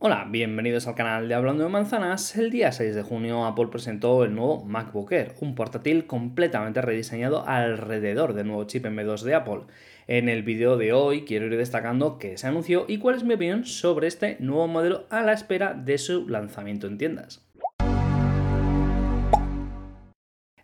[0.00, 2.36] Hola, bienvenidos al canal de Hablando de Manzanas.
[2.36, 7.44] El día 6 de junio Apple presentó el nuevo MacBook Air, un portátil completamente rediseñado
[7.48, 9.62] alrededor del nuevo chip M2 de Apple.
[10.06, 13.34] En el vídeo de hoy quiero ir destacando qué se anunció y cuál es mi
[13.34, 17.47] opinión sobre este nuevo modelo a la espera de su lanzamiento en tiendas.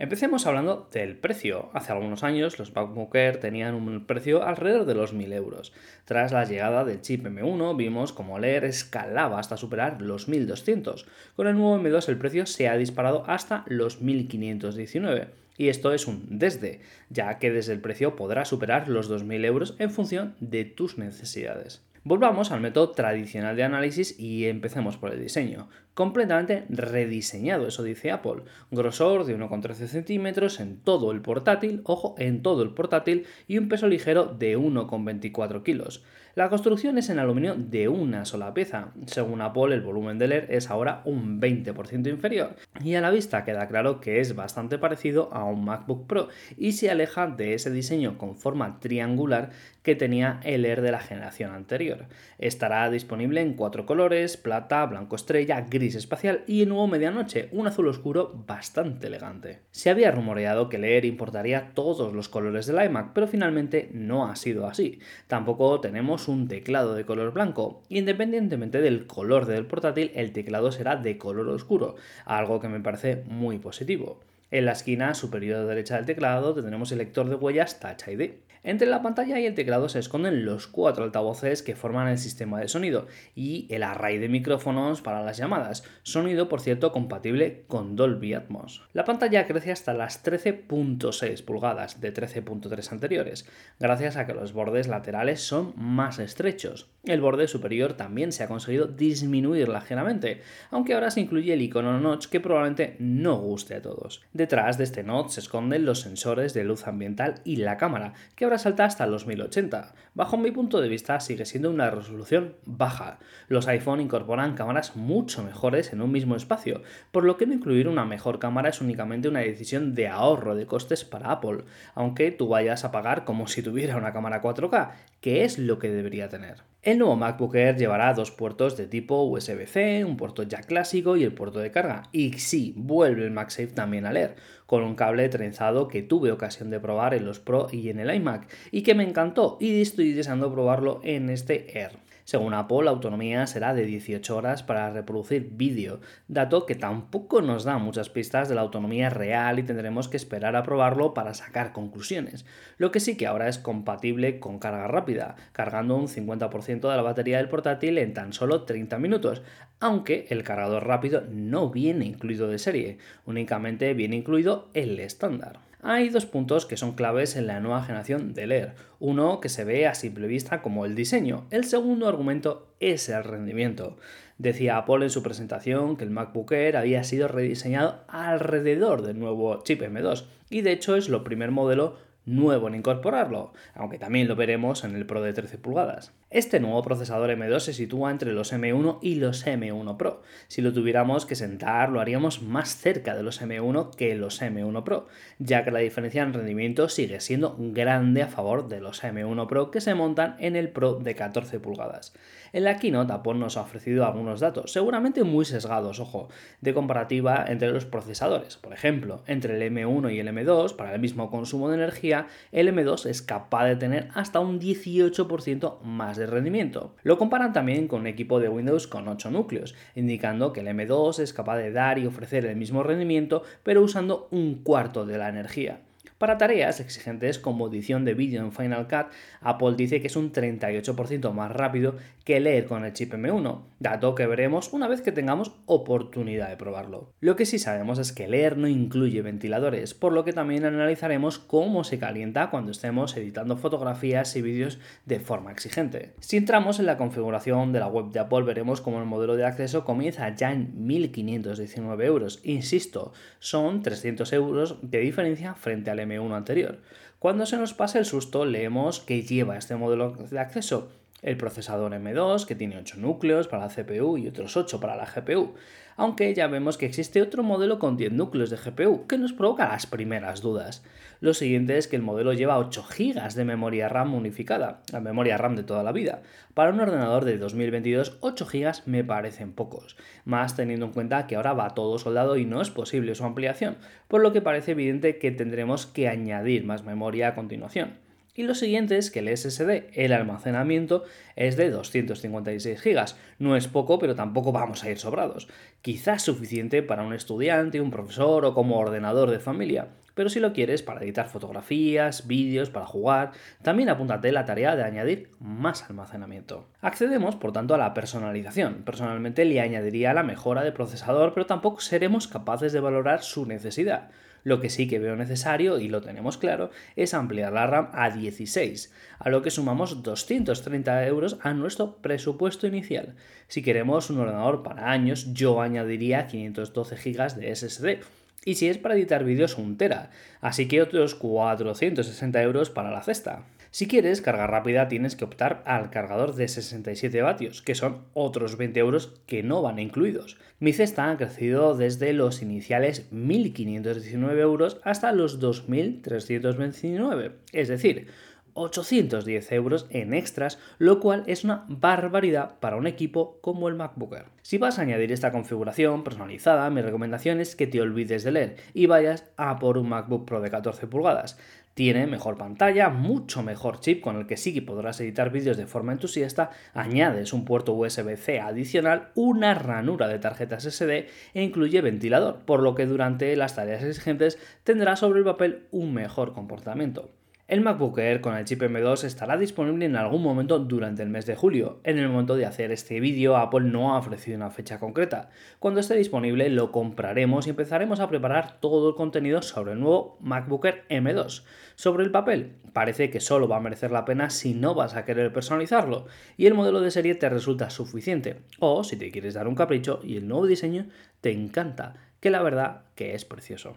[0.00, 1.68] Empecemos hablando del precio.
[1.74, 5.74] Hace algunos años los MacBook tenían un precio alrededor de los 1000 euros.
[6.06, 11.06] Tras la llegada del chip M1 vimos como el Air escalaba hasta superar los 1200.
[11.36, 15.28] Con el nuevo M2 el precio se ha disparado hasta los 1519.
[15.58, 19.76] Y esto es un desde, ya que desde el precio podrá superar los 2000 euros
[19.78, 21.82] en función de tus necesidades.
[22.02, 25.68] Volvamos al método tradicional de análisis y empecemos por el diseño.
[26.00, 28.44] Completamente rediseñado, eso dice Apple.
[28.70, 33.68] Grosor de 1,13 centímetros en todo el portátil, ojo, en todo el portátil, y un
[33.68, 36.02] peso ligero de 1,24 kilos.
[36.36, 38.92] La construcción es en aluminio de una sola pieza.
[39.06, 42.54] Según Apple, el volumen del Air es ahora un 20% inferior.
[42.84, 46.72] Y a la vista queda claro que es bastante parecido a un MacBook Pro y
[46.72, 49.50] se aleja de ese diseño con forma triangular
[49.82, 52.06] que tenía el Air de la generación anterior.
[52.38, 57.88] Estará disponible en cuatro colores, plata, blanco estrella, gris espacial y nuevo medianoche, un azul
[57.88, 59.60] oscuro bastante elegante.
[59.70, 64.36] Se había rumoreado que Air importaría todos los colores del iMac, pero finalmente no ha
[64.36, 64.98] sido así.
[65.26, 67.82] Tampoco tenemos un teclado de color blanco.
[67.88, 73.24] Independientemente del color del portátil, el teclado será de color oscuro, algo que me parece
[73.26, 74.20] muy positivo.
[74.50, 78.32] En la esquina superior derecha del teclado tenemos el lector de huellas Touch ID.
[78.62, 82.60] Entre la pantalla y el teclado se esconden los cuatro altavoces que forman el sistema
[82.60, 87.96] de sonido y el array de micrófonos para las llamadas, sonido por cierto compatible con
[87.96, 88.86] Dolby Atmos.
[88.92, 94.88] La pantalla crece hasta las 13.6 pulgadas de 13.3 anteriores, gracias a que los bordes
[94.88, 96.90] laterales son más estrechos.
[97.04, 101.98] El borde superior también se ha conseguido disminuir ligeramente, aunque ahora se incluye el icono
[101.98, 104.22] notch que probablemente no guste a todos.
[104.34, 108.49] Detrás de este notch se esconden los sensores de luz ambiental y la cámara, que
[108.50, 109.94] ahora salta hasta los 1080.
[110.14, 113.20] Bajo mi punto de vista sigue siendo una resolución baja.
[113.46, 117.86] Los iPhone incorporan cámaras mucho mejores en un mismo espacio, por lo que no incluir
[117.86, 121.62] una mejor cámara es únicamente una decisión de ahorro de costes para Apple,
[121.94, 125.90] aunque tú vayas a pagar como si tuviera una cámara 4K, que es lo que
[125.90, 126.62] debería tener.
[126.82, 131.24] El nuevo MacBook Air llevará dos puertos de tipo USB-C, un puerto ya clásico y
[131.24, 132.04] el puerto de carga.
[132.10, 136.70] Y sí, vuelve el MagSafe también a leer, con un cable trenzado que tuve ocasión
[136.70, 140.12] de probar en los Pro y en el iMac, y que me encantó y estoy
[140.12, 141.98] deseando probarlo en este Air.
[142.30, 145.98] Según Apple, la autonomía será de 18 horas para reproducir vídeo,
[146.28, 150.54] dato que tampoco nos da muchas pistas de la autonomía real y tendremos que esperar
[150.54, 152.46] a probarlo para sacar conclusiones.
[152.78, 157.02] Lo que sí que ahora es compatible con carga rápida, cargando un 50% de la
[157.02, 159.42] batería del portátil en tan solo 30 minutos,
[159.80, 165.69] aunque el cargador rápido no viene incluido de serie, únicamente viene incluido el estándar.
[165.82, 168.74] Hay dos puntos que son claves en la nueva generación de Air.
[168.98, 171.46] Uno que se ve a simple vista como el diseño.
[171.50, 173.96] El segundo argumento es el rendimiento.
[174.36, 179.62] Decía Apple en su presentación que el MacBook Air había sido rediseñado alrededor del nuevo
[179.62, 181.96] chip M2 y de hecho es lo primer modelo
[182.26, 186.12] nuevo en incorporarlo, aunque también lo veremos en el Pro de 13 pulgadas.
[186.30, 190.22] Este nuevo procesador M2 se sitúa entre los M1 y los M1 Pro.
[190.46, 194.84] Si lo tuviéramos que sentar, lo haríamos más cerca de los M1 que los M1
[194.84, 195.08] Pro,
[195.40, 199.72] ya que la diferencia en rendimiento sigue siendo grande a favor de los M1 Pro
[199.72, 202.12] que se montan en el Pro de 14 pulgadas.
[202.52, 206.28] En la keynote Apple nos ha ofrecido algunos datos, seguramente muy sesgados, ojo,
[206.60, 208.56] de comparativa entre los procesadores.
[208.56, 212.68] Por ejemplo, entre el M1 y el M2, para el mismo consumo de energía, el
[212.68, 216.94] M2 es capaz de tener hasta un 18% más de rendimiento.
[217.02, 221.18] Lo comparan también con un equipo de Windows con 8 núcleos, indicando que el M2
[221.18, 225.28] es capaz de dar y ofrecer el mismo rendimiento, pero usando un cuarto de la
[225.28, 225.80] energía.
[226.20, 229.10] Para tareas exigentes como edición de vídeo en Final Cut,
[229.40, 231.94] Apple dice que es un 38% más rápido
[232.26, 236.58] que leer con el chip M1, dato que veremos una vez que tengamos oportunidad de
[236.58, 237.14] probarlo.
[237.20, 241.38] Lo que sí sabemos es que leer no incluye ventiladores, por lo que también analizaremos
[241.38, 246.12] cómo se calienta cuando estemos editando fotografías y vídeos de forma exigente.
[246.20, 249.46] Si entramos en la configuración de la web de Apple veremos cómo el modelo de
[249.46, 252.40] acceso comienza ya en 1.519 euros.
[252.44, 256.78] Insisto, son 300 euros de diferencia frente al M1 anterior.
[257.18, 260.90] Cuando se nos pasa el susto, leemos que lleva este modelo de acceso
[261.22, 265.06] el procesador M2, que tiene 8 núcleos para la CPU y otros 8 para la
[265.06, 265.54] GPU,
[265.96, 269.68] aunque ya vemos que existe otro modelo con 10 núcleos de GPU, que nos provoca
[269.68, 270.82] las primeras dudas.
[271.20, 275.36] Lo siguiente es que el modelo lleva 8 GB de memoria RAM unificada, la memoria
[275.36, 276.22] RAM de toda la vida.
[276.54, 281.36] Para un ordenador de 2022, 8 GB me parecen pocos, más teniendo en cuenta que
[281.36, 283.76] ahora va todo soldado y no es posible su ampliación,
[284.08, 288.09] por lo que parece evidente que tendremos que añadir más memoria a continuación.
[288.40, 291.04] Y lo siguiente es que el SSD, el almacenamiento,
[291.36, 293.04] es de 256 GB.
[293.38, 295.46] No es poco, pero tampoco vamos a ir sobrados.
[295.82, 299.88] Quizás suficiente para un estudiante, un profesor o como ordenador de familia.
[300.20, 303.30] Pero si lo quieres para editar fotografías, vídeos, para jugar,
[303.62, 306.66] también apúntate la tarea de añadir más almacenamiento.
[306.82, 308.82] Accedemos, por tanto, a la personalización.
[308.84, 314.10] Personalmente le añadiría la mejora de procesador, pero tampoco seremos capaces de valorar su necesidad.
[314.44, 318.10] Lo que sí que veo necesario, y lo tenemos claro, es ampliar la RAM a
[318.10, 323.14] 16, a lo que sumamos 230 euros a nuestro presupuesto inicial.
[323.48, 328.04] Si queremos un ordenador para años, yo añadiría 512 GB de SSD.
[328.44, 330.10] Y si es para editar vídeos, un tera.
[330.40, 333.44] Así que otros 460 euros para la cesta.
[333.72, 338.56] Si quieres carga rápida tienes que optar al cargador de 67 vatios, que son otros
[338.56, 340.38] 20 euros que no van incluidos.
[340.58, 348.08] Mi cesta ha crecido desde los iniciales 1.519 euros hasta los 2.329, es decir,
[348.54, 354.14] 810 euros en extras, lo cual es una barbaridad para un equipo como el MacBook
[354.14, 354.26] Air.
[354.42, 358.56] Si vas a añadir esta configuración personalizada, mi recomendación es que te olvides de leer
[358.74, 361.38] y vayas a por un MacBook Pro de 14 pulgadas.
[361.74, 365.66] Tiene mejor pantalla, mucho mejor chip con el que sí que podrás editar vídeos de
[365.66, 372.40] forma entusiasta, añades un puerto USB-C adicional, una ranura de tarjetas SD e incluye ventilador,
[372.44, 377.19] por lo que durante las tareas exigentes tendrá sobre el papel un mejor comportamiento.
[377.50, 381.26] El MacBook Air con el chip M2 estará disponible en algún momento durante el mes
[381.26, 381.80] de julio.
[381.82, 385.30] En el momento de hacer este vídeo, Apple no ha ofrecido una fecha concreta.
[385.58, 390.16] Cuando esté disponible lo compraremos y empezaremos a preparar todo el contenido sobre el nuevo
[390.20, 391.42] MacBook Air M2.
[391.74, 395.04] Sobre el papel, parece que solo va a merecer la pena si no vas a
[395.04, 396.06] querer personalizarlo
[396.36, 398.42] y el modelo de serie te resulta suficiente.
[398.60, 400.86] O si te quieres dar un capricho y el nuevo diseño
[401.20, 403.74] te encanta, que la verdad que es precioso.